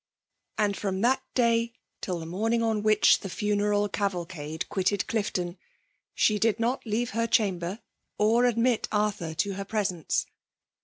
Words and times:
And 0.57 0.75
from 0.75 1.01
that 1.01 1.21
day 1.35 1.73
till 2.01 2.17
the 2.17 2.25
morning 2.25 2.63
on 2.63 2.81
which 2.81 3.19
the 3.19 3.29
funeral 3.29 3.87
cavalcade 3.87 4.67
quitted 4.67 5.05
Clifton, 5.05 5.59
she 6.15 6.39
did 6.39 6.59
not 6.59 6.83
leave 6.87 7.11
her 7.11 7.27
chamber 7.27 7.81
or 8.17 8.45
admit 8.45 8.87
Arthur 8.91 9.35
to 9.35 9.53
her 9.53 9.65
presence. 9.65 10.25